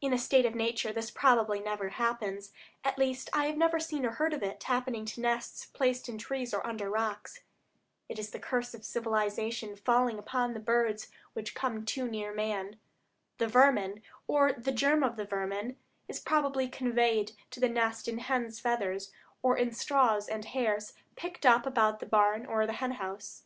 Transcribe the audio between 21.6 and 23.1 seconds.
about the barn or hen